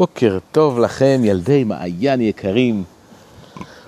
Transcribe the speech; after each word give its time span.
בוקר 0.00 0.38
טוב 0.52 0.78
לכם, 0.78 1.20
ילדי 1.24 1.64
מעיין 1.64 2.20
יקרים. 2.20 2.84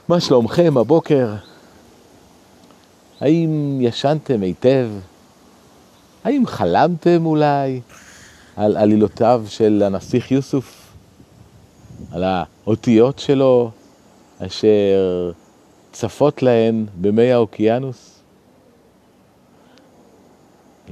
מה 0.09 0.21
שלומכם 0.21 0.77
הבוקר? 0.77 1.35
האם 3.21 3.79
ישנתם 3.81 4.43
היטב? 4.43 4.89
האם 6.25 6.47
חלמתם 6.47 7.27
אולי 7.27 7.81
על 8.57 8.77
עלילותיו 8.77 9.45
של 9.49 9.83
הנסיך 9.87 10.33
יוסוף? 10.33 10.93
על 12.11 12.25
האותיות 12.25 13.19
שלו 13.19 13.71
אשר 14.39 15.33
צפות 15.93 16.43
להן 16.43 16.87
במי 17.01 17.33
האוקיינוס? 17.33 18.23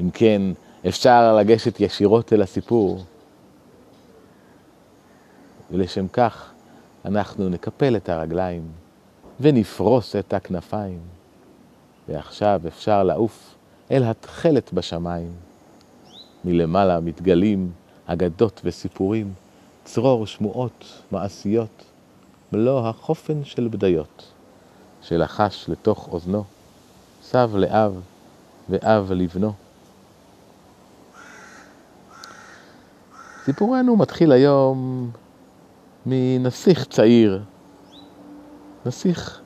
אם 0.00 0.10
כן, 0.10 0.42
אפשר 0.88 1.36
לגשת 1.36 1.80
ישירות 1.80 2.32
אל 2.32 2.42
הסיפור. 2.42 3.04
ולשם 5.72 6.08
כך 6.08 6.50
אנחנו 7.04 7.48
נקפל 7.48 7.96
את 7.96 8.08
הרגליים 8.08 8.62
ונפרוס 9.40 10.16
את 10.16 10.34
הכנפיים. 10.34 11.00
ועכשיו 12.08 12.60
אפשר 12.68 13.02
לעוף 13.02 13.54
אל 13.90 14.04
התכלת 14.04 14.72
בשמיים. 14.72 15.32
מלמעלה 16.44 17.00
מתגלים 17.00 17.72
אגדות 18.06 18.60
וסיפורים, 18.64 19.32
צרור 19.84 20.26
שמועות 20.26 21.02
מעשיות, 21.10 21.84
מלוא 22.52 22.88
החופן 22.88 23.44
של 23.44 23.68
בדיות, 23.70 24.24
שלחש 25.02 25.68
לתוך 25.68 26.08
אוזנו, 26.12 26.44
סב 27.22 27.50
לאב 27.54 28.00
ואב 28.68 29.12
לבנו. 29.12 29.52
סיפורנו 33.44 33.96
מתחיל 33.96 34.32
היום 34.32 35.10
מנסיך 36.06 36.84
צעיר, 36.84 37.42
נסיך 38.86 39.40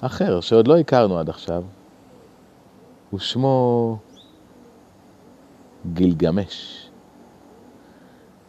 אחר 0.00 0.40
שעוד 0.40 0.68
לא 0.68 0.78
הכרנו 0.78 1.18
עד 1.18 1.28
עכשיו, 1.28 1.62
ושמו 3.14 3.98
גילגמש. 5.92 6.86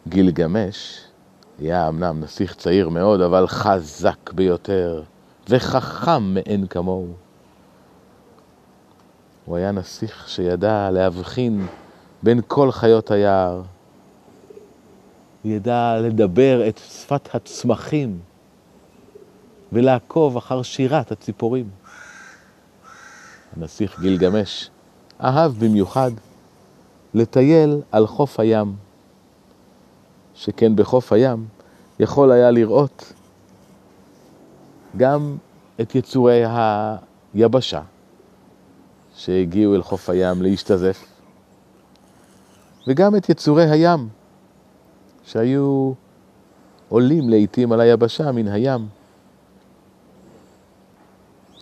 גילגמש 0.08 1.04
היה 1.58 1.88
אמנם 1.88 2.20
נסיך 2.20 2.54
צעיר 2.54 2.88
מאוד, 2.88 3.20
אבל 3.20 3.46
חזק 3.46 4.32
ביותר 4.32 5.02
וחכם 5.48 6.34
מאין 6.34 6.66
כמוהו. 6.66 7.12
הוא 9.44 9.56
היה 9.56 9.72
נסיך 9.72 10.28
שידע 10.28 10.90
להבחין 10.90 11.66
בין 12.22 12.40
כל 12.46 12.72
חיות 12.72 13.10
היער, 13.10 13.62
ידע 15.44 15.96
לדבר 16.00 16.68
את 16.68 16.78
שפת 16.78 17.34
הצמחים 17.34 18.18
ולעקוב 19.72 20.36
אחר 20.36 20.62
שירת 20.62 21.12
הציפורים. 21.12 21.68
הנסיך 23.56 24.00
גילגמש 24.00 24.70
אהב 25.20 25.52
במיוחד 25.52 26.10
לטייל 27.14 27.80
על 27.92 28.06
חוף 28.06 28.40
הים, 28.40 28.76
שכן 30.34 30.76
בחוף 30.76 31.12
הים 31.12 31.46
יכול 32.00 32.32
היה 32.32 32.50
לראות 32.50 33.12
גם 34.96 35.36
את 35.80 35.94
יצורי 35.94 36.42
היבשה 37.34 37.82
שהגיעו 39.14 39.74
אל 39.74 39.82
חוף 39.82 40.10
הים 40.10 40.42
להשתזף, 40.42 41.04
וגם 42.88 43.16
את 43.16 43.28
יצורי 43.28 43.70
הים 43.70 44.08
שהיו 45.24 45.92
עולים 46.88 47.28
לעתים 47.28 47.72
על 47.72 47.80
היבשה 47.80 48.32
מן 48.32 48.48
הים. 48.48 48.88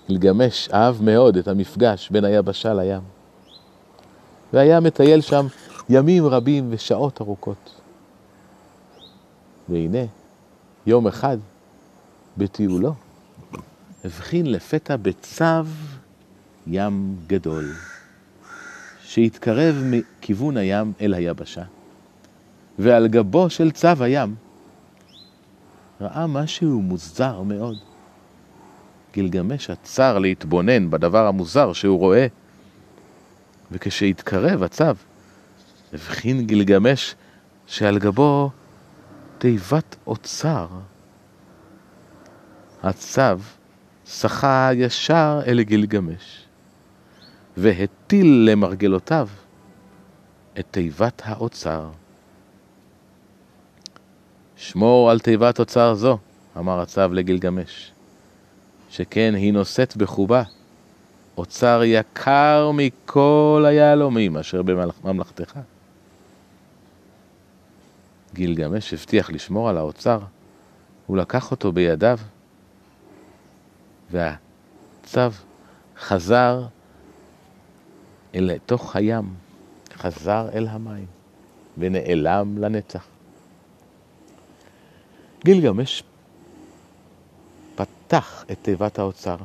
גילגמש 0.09 0.69
אהב 0.75 1.03
מאוד 1.03 1.37
את 1.37 1.49
המפגש 1.49 2.11
בין 2.11 2.25
היבשה 2.25 2.75
לים, 2.75 3.01
והיה 4.53 4.81
מטייל 4.81 5.21
שם 5.21 5.47
ימים 5.89 6.27
רבים 6.27 6.67
ושעות 6.71 7.21
ארוכות. 7.21 7.81
והנה, 9.69 10.05
יום 10.87 11.07
אחד, 11.07 11.39
בטיולו, 12.37 12.95
הבחין 14.05 14.47
לפתע 14.47 14.97
בצו 14.97 15.45
ים 16.67 17.17
גדול, 17.27 17.73
שהתקרב 19.03 19.75
מכיוון 19.85 20.57
הים 20.57 20.93
אל 21.01 21.15
היבשה. 21.15 21.63
ועל 22.81 23.09
גבו 23.09 23.51
של 23.51 23.71
צו 23.71 23.89
הים 24.01 24.35
ראה 26.01 26.27
משהו 26.27 26.83
מוזר 26.83 27.43
מאוד. 27.43 27.77
גילגמש 29.13 29.71
עצר 29.71 30.19
להתבונן 30.19 30.91
בדבר 30.91 31.27
המוזר 31.27 31.73
שהוא 31.73 31.99
רואה, 31.99 32.27
וכשהתקרב 33.73 34.63
הצו, 34.63 34.85
הבחין 35.93 36.47
גילגמש 36.47 37.15
שעל 37.67 37.99
גבו 37.99 38.51
תיבת 39.39 39.97
אוצר. 40.07 40.67
הצו 42.83 43.39
שחה 44.07 44.71
ישר 44.75 45.41
אל 45.47 45.63
גילגמש, 45.63 46.45
והטיל 47.57 48.51
למרגלותיו 48.51 49.29
את 50.59 50.67
תיבת 50.71 51.23
האוצר. 51.25 51.91
שמור 54.61 55.11
על 55.11 55.19
תיבת 55.19 55.61
אוצר 55.61 55.95
זו, 55.95 56.19
אמר 56.59 56.81
הצו 56.81 57.01
לגילגמש, 57.13 57.93
שכן 58.91 59.35
היא 59.37 59.53
נושאת 59.53 59.97
בחובה 59.97 60.43
אוצר 61.39 61.81
יקר 61.85 62.71
מכל 62.75 63.65
היהלומים 63.69 64.37
אשר 64.37 64.63
בממלכתך. 64.63 65.59
גילגמש 68.35 68.95
הבטיח 68.95 69.31
לשמור 69.31 69.69
על 69.69 69.77
האוצר, 69.77 70.19
הוא 71.07 71.17
לקח 71.17 71.51
אותו 71.51 71.73
בידיו, 71.73 72.19
והצו 74.11 75.21
חזר 75.99 76.63
אל 78.35 78.59
תוך 78.67 78.97
הים, 78.97 79.35
חזר 79.95 80.49
אל 80.53 80.69
המים, 80.69 81.07
ונעלם 81.79 82.59
לנצח. 82.59 83.07
גילגמש 85.45 86.03
פתח 87.75 88.45
את 88.51 88.59
תיבת 88.63 88.99
האוצר 88.99 89.37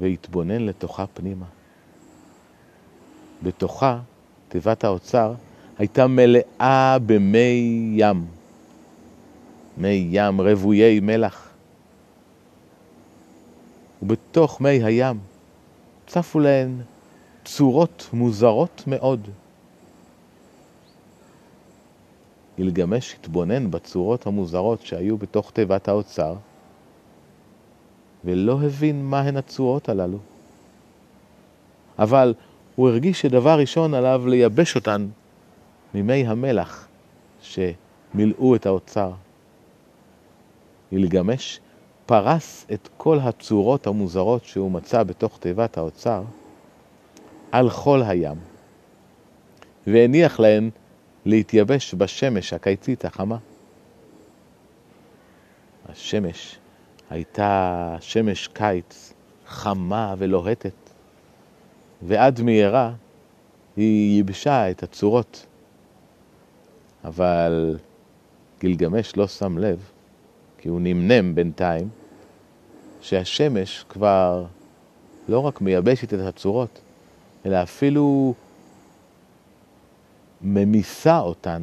והתבונן 0.00 0.62
לתוכה 0.62 1.06
פנימה. 1.06 1.46
בתוכה, 3.42 3.98
תיבת 4.48 4.84
האוצר, 4.84 5.34
הייתה 5.78 6.06
מלאה 6.06 6.96
במי 7.06 7.92
ים, 7.96 8.26
מי 9.76 10.08
ים 10.10 10.40
רוויי 10.40 11.00
מלח. 11.00 11.48
ובתוך 14.02 14.60
מי 14.60 14.84
הים 14.84 15.18
צפו 16.06 16.40
להן 16.40 16.80
צורות 17.44 18.08
מוזרות 18.12 18.82
מאוד. 18.86 19.28
גילגמש 22.60 23.14
התבונן 23.14 23.70
בצורות 23.70 24.26
המוזרות 24.26 24.80
שהיו 24.86 25.16
בתוך 25.16 25.50
תיבת 25.50 25.88
האוצר, 25.88 26.34
ולא 28.24 28.60
הבין 28.62 29.04
מה 29.04 29.20
הן 29.20 29.36
הצורות 29.36 29.88
הללו. 29.88 30.18
אבל 31.98 32.34
הוא 32.76 32.88
הרגיש 32.88 33.20
שדבר 33.20 33.58
ראשון 33.58 33.94
עליו 33.94 34.22
לייבש 34.26 34.76
אותן 34.76 35.08
ממי 35.94 36.26
המלח 36.26 36.88
שמילאו 37.42 38.54
את 38.54 38.66
האוצר. 38.66 39.10
גילגמש 40.90 41.60
פרס 42.06 42.66
את 42.72 42.88
כל 42.96 43.18
הצורות 43.22 43.86
המוזרות 43.86 44.44
שהוא 44.44 44.70
מצא 44.70 45.02
בתוך 45.02 45.38
תיבת 45.38 45.78
האוצר 45.78 46.22
על 47.52 47.70
חול 47.70 48.02
הים, 48.02 48.36
והניח 49.86 50.40
להן 50.40 50.70
להתייבש 51.24 51.94
בשמש 51.94 52.52
הקיצית 52.52 53.04
החמה. 53.04 53.36
השמש 55.88 56.58
הייתה 57.10 57.96
שמש 58.00 58.48
קיץ 58.48 59.12
חמה 59.46 60.14
ולוהטת, 60.18 60.72
ועד 62.02 62.40
מהרה 62.42 62.92
היא 63.76 64.16
ייבשה 64.16 64.70
את 64.70 64.82
הצורות. 64.82 65.46
אבל 67.04 67.78
גילגמש 68.60 69.16
לא 69.16 69.26
שם 69.26 69.58
לב, 69.58 69.90
כי 70.58 70.68
הוא 70.68 70.80
נמנם 70.80 71.34
בינתיים, 71.34 71.88
שהשמש 73.00 73.84
כבר 73.88 74.44
לא 75.28 75.38
רק 75.38 75.60
מייבשת 75.60 76.14
את 76.14 76.18
הצורות, 76.18 76.80
אלא 77.46 77.62
אפילו 77.62 78.34
ממיסה 80.42 81.18
אותן 81.18 81.62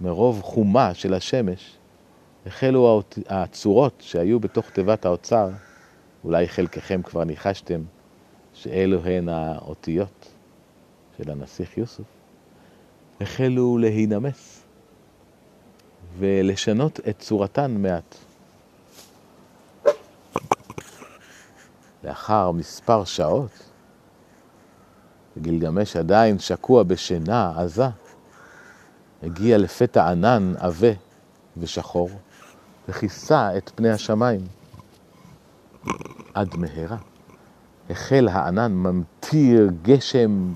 מרוב 0.00 0.42
חומה 0.42 0.94
של 0.94 1.14
השמש, 1.14 1.76
החלו 2.46 3.02
הצורות 3.28 3.94
שהיו 4.00 4.40
בתוך 4.40 4.70
תיבת 4.70 5.04
האוצר, 5.04 5.50
אולי 6.24 6.48
חלקכם 6.48 7.02
כבר 7.02 7.24
ניחשתם 7.24 7.80
שאלו 8.54 9.04
הן 9.04 9.28
האותיות 9.28 10.28
של 11.18 11.30
הנסיך 11.30 11.78
יוסף, 11.78 12.04
החלו 13.20 13.78
להינמס 13.78 14.62
ולשנות 16.18 17.00
את 17.08 17.18
צורתן 17.18 17.70
מעט. 17.70 18.14
לאחר 22.04 22.50
מספר 22.50 23.04
שעות, 23.04 23.70
גילגמש 25.38 25.96
עדיין 25.96 26.38
שקוע 26.38 26.82
בשינה 26.82 27.52
עזה, 27.56 27.86
הגיע 29.22 29.58
לפתע 29.58 30.10
ענן 30.10 30.54
עבה 30.58 30.92
ושחור, 31.56 32.10
וכיסה 32.88 33.56
את 33.56 33.70
פני 33.74 33.90
השמיים. 33.90 34.40
עד 36.34 36.56
מהרה 36.56 36.96
החל 37.90 38.28
הענן 38.32 38.72
ממטיר 38.72 39.70
גשם 39.82 40.52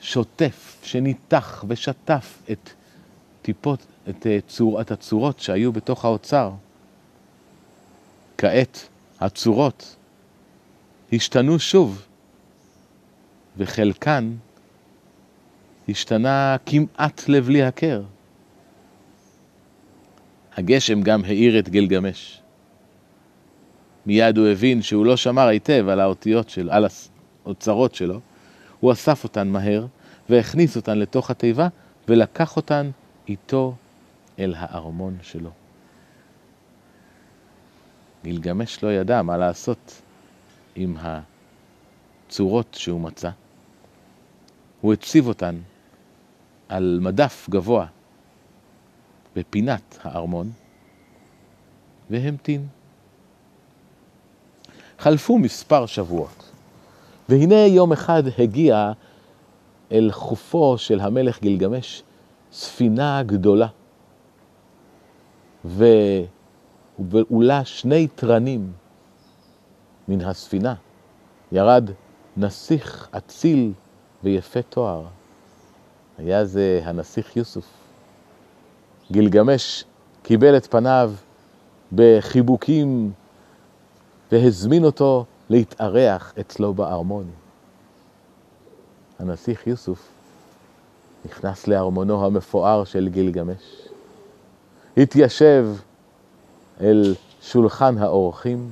שוטף 0.00 0.76
שניתח 0.82 1.64
ושטף 1.68 2.42
את 2.50 2.70
טיפות, 3.42 3.86
את, 4.08 4.26
אה, 4.26 4.38
צור, 4.48 4.80
את 4.80 4.90
הצורות 4.90 5.40
שהיו 5.40 5.72
בתוך 5.72 6.04
האוצר. 6.04 6.50
כעת 8.38 8.88
הצורות 9.20 9.96
השתנו 11.12 11.58
שוב, 11.58 12.06
וחלקן 13.56 14.32
השתנה 15.88 16.56
כמעט 16.66 17.28
לבלי 17.28 17.62
הכר. 17.62 18.02
הגשם 20.56 21.02
גם 21.02 21.24
האיר 21.24 21.58
את 21.58 21.68
גלגמש. 21.68 22.40
מיד 24.06 24.38
הוא 24.38 24.46
הבין 24.46 24.82
שהוא 24.82 25.06
לא 25.06 25.16
שמר 25.16 25.46
היטב 25.46 25.88
על 25.88 26.00
האותיות 26.00 26.50
של, 26.50 26.70
על 26.70 26.86
האוצרות 27.44 27.94
שלו. 27.94 28.20
הוא 28.80 28.92
אסף 28.92 29.24
אותן 29.24 29.48
מהר 29.48 29.86
והכניס 30.28 30.76
אותן 30.76 30.98
לתוך 30.98 31.30
התיבה 31.30 31.68
ולקח 32.08 32.56
אותן 32.56 32.90
איתו 33.28 33.74
אל 34.38 34.54
הארמון 34.56 35.16
שלו. 35.22 35.50
גלגמש 38.24 38.84
לא 38.84 38.92
ידע 38.92 39.22
מה 39.22 39.36
לעשות 39.36 40.02
עם 40.76 40.96
הצורות 42.28 42.74
שהוא 42.78 43.00
מצא. 43.00 43.30
הוא 44.82 44.92
הציב 44.92 45.28
אותן 45.28 45.58
על 46.68 46.98
מדף 47.02 47.46
גבוה 47.50 47.86
בפינת 49.36 49.98
הארמון 50.02 50.50
והמתין. 52.10 52.66
חלפו 54.98 55.38
מספר 55.38 55.86
שבועות, 55.86 56.50
והנה 57.28 57.66
יום 57.66 57.92
אחד 57.92 58.22
הגיע 58.38 58.92
אל 59.92 60.10
חופו 60.12 60.78
של 60.78 61.00
המלך 61.00 61.40
גילגמש 61.40 62.02
ספינה 62.52 63.22
גדולה, 63.22 63.68
ובעולה 65.64 67.64
שני 67.64 68.08
תרנים 68.14 68.72
מן 70.08 70.20
הספינה 70.20 70.74
ירד 71.52 71.90
נסיך 72.36 73.08
אציל 73.16 73.72
ויפה 74.24 74.62
תואר. 74.62 75.04
היה 76.18 76.44
זה 76.44 76.80
הנסיך 76.84 77.36
יוסוף. 77.36 77.64
גילגמש 79.10 79.84
קיבל 80.22 80.56
את 80.56 80.66
פניו 80.66 81.12
בחיבוקים 81.92 83.12
והזמין 84.32 84.84
אותו 84.84 85.24
להתארח 85.50 86.34
אצלו 86.40 86.74
בארמון. 86.74 87.24
הנסיך 89.18 89.66
יוסוף 89.66 90.08
נכנס 91.24 91.66
לארמונו 91.66 92.26
המפואר 92.26 92.84
של 92.84 93.08
גילגמש, 93.08 93.88
התיישב 94.96 95.68
אל 96.80 97.14
שולחן 97.42 97.98
האורחים, 97.98 98.70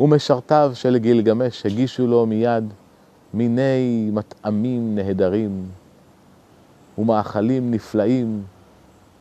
ומשרתיו 0.00 0.72
של 0.74 0.96
גילגמש 0.96 1.66
הגישו 1.66 2.06
לו 2.06 2.26
מיד 2.26 2.64
מיני 3.34 4.10
מטעמים 4.12 4.94
נהדרים 4.94 5.68
ומאכלים 6.98 7.70
נפלאים 7.70 8.42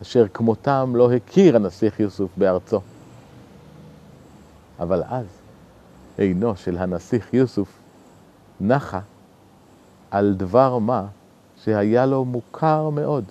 אשר 0.02 0.26
כמותם 0.34 0.94
לא 0.96 1.14
הכיר 1.14 1.56
הנסיך 1.56 2.00
יוסוף 2.00 2.32
בארצו. 2.38 2.82
אבל 4.80 5.04
אז 5.04 5.26
עינו 6.18 6.56
של 6.56 6.78
הנסיך 6.78 7.34
יוסוף 7.34 7.78
נחה 8.62 9.00
על 10.12 10.34
דבר 10.34 10.78
מה 10.78 11.06
שהיה 11.64 12.06
לו 12.06 12.26
מוכר 12.26 12.90
מאוד. 12.90 13.24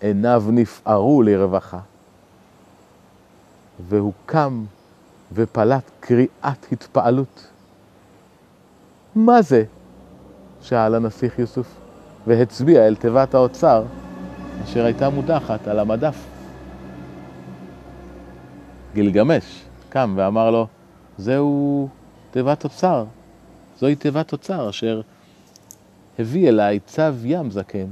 עיניו 0.00 0.44
נפערו 0.48 1.22
לרווחה, 1.22 1.80
והוא 3.88 4.12
קם 4.26 4.64
ופלט 5.32 5.90
קריאת 6.00 6.72
התפעלות. 6.72 7.46
מה 9.18 9.42
זה? 9.42 9.64
שאל 10.62 10.94
הנסיך 10.94 11.38
יוסוף, 11.38 11.74
והצביע 12.26 12.86
אל 12.86 12.96
תיבת 12.96 13.34
האוצר, 13.34 13.84
אשר 14.64 14.84
הייתה 14.84 15.10
מודחת 15.10 15.68
על 15.68 15.78
המדף. 15.78 16.26
גילגמש 18.94 19.62
קם 19.88 20.14
ואמר 20.16 20.50
לו, 20.50 20.66
זהו 21.18 21.88
תיבת 22.30 22.64
אוצר, 22.64 23.04
זוהי 23.78 23.96
תיבת 23.96 24.32
אוצר 24.32 24.70
אשר 24.70 25.00
הביא 26.18 26.48
אליי 26.48 26.80
צו 26.80 27.02
ים 27.24 27.50
זקן 27.50 27.86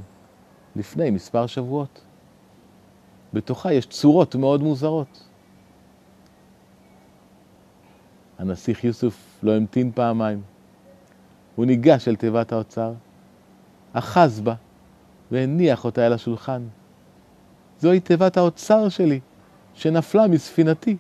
לפני 0.76 1.10
מספר 1.10 1.46
שבועות. 1.46 2.00
בתוכה 3.32 3.72
יש 3.72 3.86
צורות 3.86 4.34
מאוד 4.34 4.62
מוזרות. 4.62 5.28
הנסיך 8.38 8.84
יוסוף 8.84 9.38
לא 9.42 9.56
המתין 9.56 9.92
פעמיים. 9.94 10.55
הוא 11.56 11.66
ניגש 11.66 12.08
אל 12.08 12.16
תיבת 12.16 12.52
האוצר, 12.52 12.92
אחז 13.92 14.40
בה 14.40 14.54
והניח 15.30 15.84
אותה 15.84 16.06
אל 16.06 16.12
השולחן. 16.12 16.62
זוהי 17.80 18.00
תיבת 18.00 18.36
האוצר 18.36 18.88
שלי, 18.88 19.20
שנפלה 19.74 20.26
מספינתי. 20.26 20.96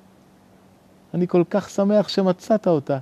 אני 1.14 1.28
כל 1.28 1.44
כך 1.50 1.70
שמח 1.70 2.08
שמצאת 2.08 2.68
אותה. 2.68 2.98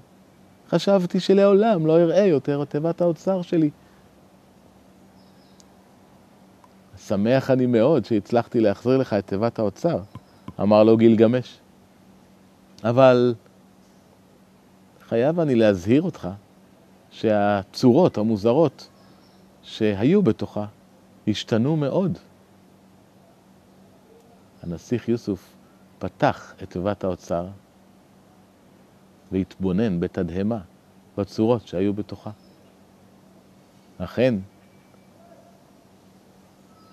חשבתי 0.69 1.21
שלעולם 1.21 1.87
לא 1.87 2.01
אראה 2.01 2.25
יותר 2.25 2.63
את 2.63 2.71
תיבת 2.71 3.01
האוצר 3.01 3.43
שלי. 3.43 3.71
שמח 6.99 7.51
אני 7.51 7.67
מאוד 7.67 8.05
שהצלחתי 8.05 8.61
להחזיר 8.61 8.97
לך 8.97 9.13
את 9.13 9.27
תיבת 9.27 9.59
האוצר, 9.59 9.99
אמר 10.61 10.85
לו 10.85 10.97
גילגמש. 10.97 11.59
אבל 12.85 13.35
חייב 15.09 15.41
אני 15.41 15.55
להזהיר 15.55 16.03
אותך 16.03 16.29
שהצורות 17.15 18.19
המוזרות 18.19 18.89
שהיו 19.63 20.23
בתוכה 20.23 20.67
השתנו 21.29 21.77
מאוד. 21.77 22.19
הנסיך 24.63 25.09
יוסוף 25.09 25.57
פתח 25.99 26.55
את 26.63 26.71
תיבת 26.71 27.05
האוצר 27.05 27.47
והתבונן 29.33 30.01
בתדהמה 30.01 30.59
בצורות 31.19 31.67
שהיו 31.67 31.95
בתוכה. 31.95 32.31
אכן, 33.99 34.35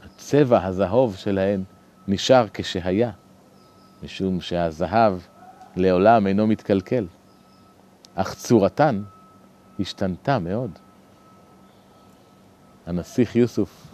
הצבע 0.04 0.66
הזהוב 0.66 1.16
שלהן 1.16 1.64
נשאר 2.08 2.46
כשהיה, 2.54 3.12
משום 4.04 4.42
שהזהב 4.42 5.20
לעולם 5.76 6.28
אינו 6.28 6.48
מתקלקל, 6.48 7.08
אך 8.16 8.34
צורתן 8.34 9.04
השתנתה 9.82 10.40
מאוד. 10.40 10.72
הנסיך 12.88 13.36
יוסוף 13.36 13.88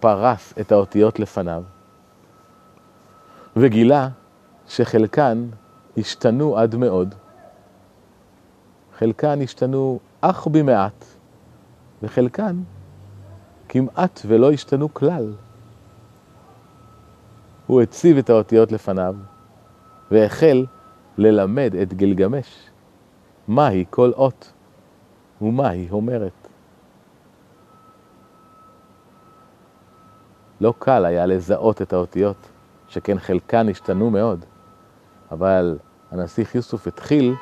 פרס 0.00 0.54
את 0.60 0.72
האותיות 0.72 1.18
לפניו 1.18 1.62
וגילה 3.56 4.08
שחלקן 4.68 5.46
השתנו 5.96 6.58
עד 6.58 6.76
מאוד, 6.76 7.14
חלקן 8.98 9.42
השתנו 9.42 9.98
אך 10.20 10.46
במעט, 10.46 11.04
וחלקן 12.02 12.62
כמעט 13.68 14.20
ולא 14.26 14.52
השתנו 14.52 14.94
כלל. 14.94 15.32
הוא 17.66 17.82
הציב 17.82 18.18
את 18.18 18.30
האותיות 18.30 18.72
לפניו, 18.72 19.14
והחל 20.10 20.66
ללמד 21.18 21.74
את 21.82 21.94
גילגמש 21.94 22.70
מהי 23.48 23.84
כל 23.90 24.12
אות 24.12 24.52
ומה 25.42 25.68
היא 25.68 25.90
אומרת. 25.90 26.48
לא 30.60 30.74
קל 30.78 31.04
היה 31.04 31.26
לזהות 31.26 31.82
את 31.82 31.92
האותיות, 31.92 32.36
שכן 32.88 33.18
חלקן 33.18 33.68
השתנו 33.68 34.10
מאוד. 34.10 34.44
אבל 35.30 35.78
הנסיך 36.10 36.54
יוסוף 36.54 36.86
התחיל 36.86 37.34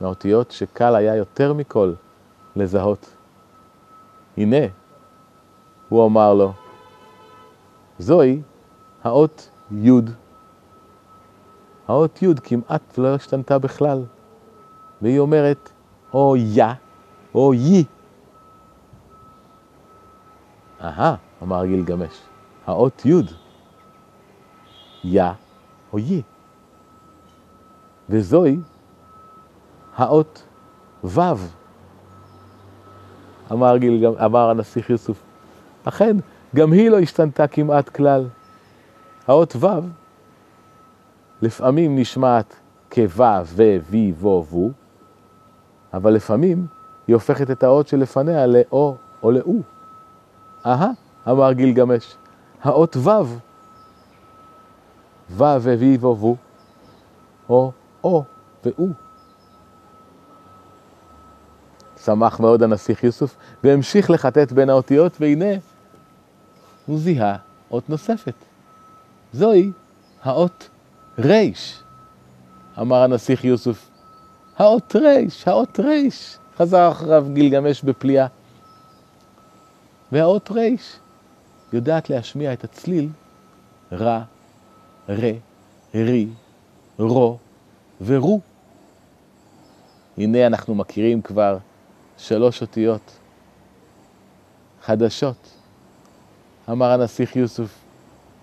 מהאותיות 0.00 0.50
שקל 0.50 0.94
היה 0.94 1.16
יותר 1.16 1.52
מכל 1.52 1.92
לזהות. 2.56 3.16
הנה, 4.36 4.66
הוא 5.88 6.06
אמר 6.06 6.34
לו, 6.34 6.52
זוהי 7.98 8.42
האות 9.04 9.50
י'. 9.72 9.90
האות 11.88 12.22
י' 12.22 12.26
כמעט 12.42 12.98
לא 12.98 13.14
השתנתה 13.14 13.58
בכלל, 13.58 14.04
והיא 15.02 15.18
אומרת 15.18 15.70
או 16.14 16.36
יא 16.36 16.64
או 17.34 17.54
יי. 17.54 17.84
אהה, 20.80 21.14
אמר 21.42 21.66
גילגמש, 21.66 22.20
האות 22.66 23.06
י', 23.06 23.12
יא 25.04 25.24
או 25.92 25.98
יי. 25.98 26.22
וזוהי 28.08 28.56
האות 29.96 30.42
ו', 31.04 31.20
אמר, 33.52 33.76
גילגמש, 33.76 34.16
אמר 34.24 34.50
הנסיך 34.50 34.90
יוסוף. 34.90 35.22
אכן, 35.84 36.16
גם 36.54 36.72
היא 36.72 36.90
לא 36.90 36.98
השתנתה 36.98 37.46
כמעט 37.46 37.88
כלל. 37.88 38.28
האות 39.26 39.56
ו' 39.56 39.66
לפעמים 41.42 41.98
נשמעת 41.98 42.56
כו' 42.92 43.02
ו, 43.44 43.62
וי, 43.90 44.12
וו, 44.20 44.44
וו, 44.50 44.70
אבל 45.94 46.12
לפעמים 46.12 46.66
היא 47.06 47.14
הופכת 47.14 47.50
את 47.50 47.62
האות 47.62 47.88
שלפניה 47.88 48.46
לאו 48.46 48.96
או 49.22 49.30
לאו. 49.30 49.54
אהה, 50.66 50.90
אמר 51.28 51.52
גילגמש, 51.52 52.16
האות 52.62 52.96
ו', 52.96 53.08
ו' 55.30 55.42
וו, 56.00 56.16
וו, 56.18 56.36
או 57.48 57.72
או 58.04 58.24
ואו. 58.64 58.88
שמח 62.04 62.40
מאוד 62.40 62.62
הנסיך 62.62 63.04
יוסף 63.04 63.36
והמשיך 63.64 64.10
לחטט 64.10 64.52
בין 64.52 64.70
האותיות, 64.70 65.16
והנה 65.20 65.54
הוא 66.86 66.98
זיהה 66.98 67.36
אות 67.70 67.90
נוספת. 67.90 68.34
זוהי 69.32 69.72
האות 70.22 70.68
ריש, 71.18 71.82
אמר 72.80 73.02
הנסיך 73.02 73.44
יוסף. 73.44 73.88
האות 74.58 74.96
ריש, 74.96 75.48
האות 75.48 75.80
ריש, 75.80 76.38
חזר 76.56 76.90
אחריו 76.92 77.26
גילגמש 77.32 77.82
בפליאה. 77.82 78.26
והאות 80.12 80.50
ריש 80.50 80.96
יודעת 81.72 82.10
להשמיע 82.10 82.52
את 82.52 82.64
הצליל 82.64 83.08
רע, 83.92 84.22
רה, 85.08 85.30
רי, 85.94 86.26
רו 86.98 87.38
ורו. 88.00 88.40
הנה 90.18 90.46
אנחנו 90.46 90.74
מכירים 90.74 91.22
כבר 91.22 91.58
שלוש 92.18 92.62
אותיות 92.62 93.16
חדשות. 94.82 95.50
אמר 96.70 96.90
הנסיך 96.90 97.36
יוסף, 97.36 97.74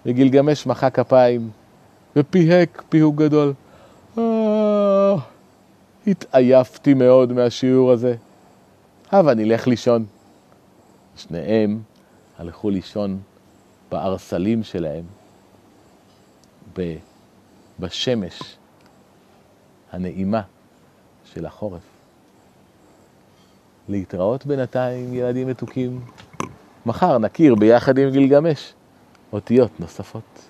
וגילגמש 0.05 0.67
מחא 0.67 0.89
כפיים, 0.89 1.49
ופיהק 2.15 2.83
פיהוק 2.89 3.15
גדול. 3.15 3.53
התעייפתי 6.07 6.93
מאוד 6.93 7.33
מהשיעור 7.33 7.91
הזה. 7.91 8.15
הבה 9.11 9.33
נלך 9.33 9.67
לישון. 9.67 10.05
שניהם 11.17 11.81
הלכו 12.37 12.69
לישון 12.69 13.19
בארסלים 13.91 14.63
שלהם, 14.63 15.03
בשמש 17.79 18.57
הנעימה 19.91 20.41
של 21.25 21.45
החורף. 21.45 21.81
להתראות 23.89 24.45
בינתיים, 24.45 25.13
ילדים 25.13 25.47
מתוקים. 25.47 26.01
מחר 26.85 27.17
נכיר 27.17 27.55
ביחד 27.55 27.97
עם 27.97 28.09
גילגמש 28.09 28.73
אותיות 29.33 29.79
נוספות. 29.79 30.49